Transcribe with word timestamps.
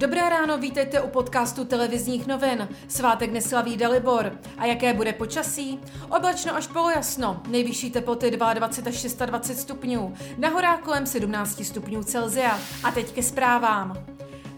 Dobré 0.00 0.28
ráno, 0.28 0.58
vítejte 0.58 1.00
u 1.00 1.08
podcastu 1.08 1.64
televizních 1.64 2.26
novin. 2.26 2.68
Svátek 2.88 3.32
neslaví 3.32 3.76
Dalibor. 3.76 4.32
A 4.58 4.66
jaké 4.66 4.94
bude 4.94 5.12
počasí? 5.12 5.80
Oblačno 6.08 6.56
až 6.56 6.66
polojasno. 6.66 7.42
Nejvyšší 7.48 7.90
teploty 7.90 8.30
22 8.30 8.66
až 8.66 9.26
26 9.26 9.60
stupňů. 9.60 10.14
Na 10.38 10.48
horách 10.48 10.80
kolem 10.80 11.06
17 11.06 11.64
stupňů 11.64 12.02
Celzia. 12.02 12.58
A 12.84 12.90
teď 12.90 13.12
ke 13.12 13.22
zprávám. 13.22 14.09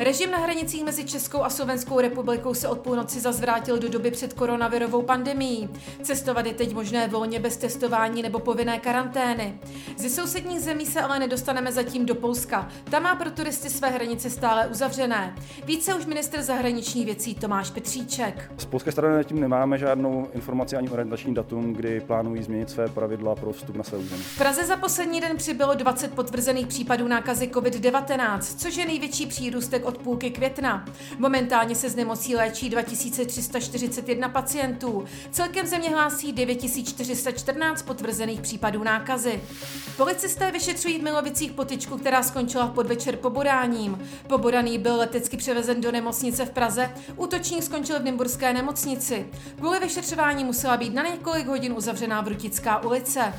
Režim 0.04 0.30
na 0.30 0.38
hranicích 0.38 0.84
mezi 0.84 1.04
Českou 1.04 1.42
a 1.42 1.50
Slovenskou 1.50 2.00
republikou 2.00 2.54
se 2.54 2.68
od 2.68 2.78
půlnoci 2.78 3.20
zazvrátil 3.20 3.78
do 3.78 3.88
doby 3.88 4.10
před 4.10 4.32
koronavirovou 4.32 5.02
pandemií. 5.02 5.68
Cestovat 6.02 6.46
je 6.46 6.54
teď 6.54 6.74
možné 6.74 7.08
volně 7.08 7.40
bez 7.40 7.56
testování 7.56 8.22
nebo 8.22 8.38
povinné 8.38 8.78
karantény. 8.78 9.58
Ze 9.96 10.10
sousedních 10.10 10.60
zemí 10.60 10.86
se 10.86 11.00
ale 11.00 11.18
nedostaneme 11.18 11.72
zatím 11.72 12.06
do 12.06 12.14
Polska. 12.14 12.68
Tam 12.90 13.02
má 13.02 13.14
pro 13.14 13.30
turisty 13.30 13.70
své 13.70 13.88
hranice 13.88 14.30
stále 14.30 14.66
uzavřené. 14.66 15.34
Více 15.64 15.94
už 15.94 16.06
minister 16.06 16.42
zahraničních 16.42 17.04
věcí 17.04 17.34
Tomáš 17.34 17.70
Petříček. 17.70 18.52
Z 18.58 18.64
polské 18.64 18.92
strany 18.92 19.14
zatím 19.14 19.40
nemáme 19.40 19.78
žádnou 19.78 20.28
informaci 20.32 20.76
ani 20.76 20.90
orientační 20.90 21.34
datum, 21.34 21.72
kdy 21.72 22.00
plánují 22.00 22.42
změnit 22.42 22.70
své 22.70 22.88
pravidla 22.88 23.34
pro 23.34 23.52
vstup 23.52 23.76
na 23.76 23.84
své 23.84 23.98
území. 23.98 24.22
V 24.22 24.38
Praze 24.38 24.64
za 24.64 24.76
poslední 24.76 25.20
den 25.20 25.36
přibylo 25.36 25.74
20 25.74 26.14
potvrzených 26.14 26.66
případů 26.66 27.08
nákazy 27.08 27.46
COVID-19, 27.46 28.38
což 28.58 28.76
je 28.76 28.86
největší 28.86 29.26
přírůstek 29.26 29.84
od 29.84 29.91
půlky 29.98 30.30
května. 30.30 30.84
Momentálně 31.18 31.74
se 31.74 31.90
z 31.90 31.96
nemocí 31.96 32.36
léčí 32.36 32.70
2341 32.70 34.28
pacientů. 34.28 35.04
Celkem 35.30 35.66
země 35.66 35.90
hlásí 35.90 36.32
9414 36.32 37.82
potvrzených 37.82 38.40
případů 38.40 38.84
nákazy. 38.84 39.40
Policisté 39.96 40.50
vyšetřují 40.50 40.98
v 40.98 41.02
Milovicích 41.02 41.52
potičku, 41.52 41.98
která 41.98 42.22
skončila 42.22 42.66
v 42.66 42.72
podvečer 42.72 43.16
pobodáním. 43.16 44.08
Pobodaný 44.28 44.78
byl 44.78 44.96
letecky 44.96 45.36
převezen 45.36 45.80
do 45.80 45.92
nemocnice 45.92 46.44
v 46.44 46.50
Praze, 46.50 46.94
útočník 47.16 47.62
skončil 47.62 48.00
v 48.00 48.04
Nymburské 48.04 48.52
nemocnici. 48.52 49.26
Kvůli 49.56 49.80
vyšetřování 49.80 50.44
musela 50.44 50.76
být 50.76 50.94
na 50.94 51.02
několik 51.02 51.46
hodin 51.46 51.72
uzavřená 51.76 52.20
Vrutická 52.20 52.82
ulice. 52.82 53.34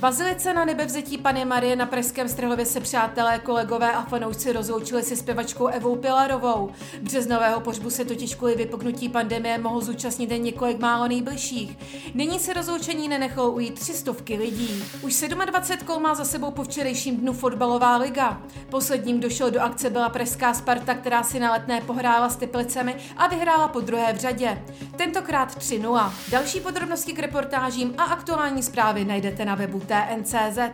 Bazilice 0.00 0.54
na 0.54 0.64
nebevzetí 0.64 1.18
Pany 1.18 1.44
Marie 1.44 1.76
na 1.76 1.86
Pražském 1.86 2.28
Strahově 2.28 2.66
se 2.66 2.80
přátelé, 2.80 3.38
kolegové 3.38 3.92
a 3.92 4.02
fanoušci 4.02 4.52
rozloučili 4.52 5.02
se 5.02 5.16
zpěvačkou 5.16 5.66
Evou 5.66 5.96
Pilarovou. 5.96 6.70
Březnového 7.02 7.60
pořbu 7.60 7.90
se 7.90 8.04
totiž 8.04 8.34
kvůli 8.34 8.54
vypuknutí 8.54 9.08
pandemie 9.08 9.58
mohlo 9.58 9.80
zúčastnit 9.80 10.30
jen 10.30 10.42
několik 10.42 10.78
málo 10.78 11.08
nejbližších. 11.08 11.78
Nyní 12.14 12.38
se 12.38 12.52
rozloučení 12.52 13.08
nenechalo 13.08 13.50
ujít 13.50 13.74
tři 13.74 13.94
stovky 13.94 14.36
lidí. 14.36 14.84
Už 15.02 15.24
27 15.44 15.86
kol 15.86 16.00
má 16.00 16.14
za 16.14 16.24
sebou 16.24 16.50
po 16.50 16.64
včerejším 16.64 17.16
dnu 17.16 17.32
fotbalová 17.32 17.96
liga. 17.96 18.42
Posledním 18.70 19.20
došel 19.20 19.50
do 19.50 19.60
akce 19.60 19.90
byla 19.90 20.08
Pražská 20.08 20.54
Sparta, 20.54 20.94
která 20.94 21.22
si 21.22 21.40
na 21.40 21.52
letné 21.52 21.80
pohrála 21.80 22.28
s 22.28 22.36
Teplicemi 22.36 22.96
a 23.16 23.26
vyhrála 23.26 23.68
po 23.68 23.80
druhé 23.80 24.12
v 24.12 24.16
řadě. 24.16 24.62
Tentokrát 24.96 25.58
3-0. 25.58 26.12
Další 26.30 26.60
podrobnosti 26.60 27.12
k 27.12 27.18
reportážím 27.18 27.94
a 27.98 28.02
aktuální 28.02 28.62
zprávy 28.62 29.04
najdete 29.04 29.44
na 29.44 29.54
webu 29.54 29.80
حتى 29.90 30.14
انسازت 30.14 30.72